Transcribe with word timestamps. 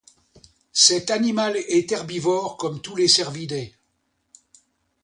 Cet 0.73 1.11
animal 1.11 1.55
est 1.57 1.91
herbivore, 1.91 2.57
comme 2.57 2.81
tous 2.81 2.95
les 2.95 3.07
cervidés. 3.07 3.75